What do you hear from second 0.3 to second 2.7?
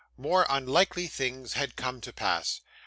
unlikely things had come to pass.